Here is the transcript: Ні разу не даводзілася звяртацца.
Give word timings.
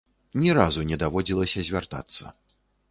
Ні 0.43 0.49
разу 0.59 0.87
не 0.93 0.99
даводзілася 1.03 1.59
звяртацца. 1.69 2.23